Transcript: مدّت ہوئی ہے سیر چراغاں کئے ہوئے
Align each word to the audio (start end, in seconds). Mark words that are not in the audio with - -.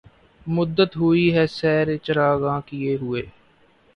مدّت 0.47 0.91
ہوئی 0.97 1.25
ہے 1.35 1.45
سیر 1.49 1.87
چراغاں 1.97 2.59
کئے 2.67 2.95
ہوئے 3.01 3.21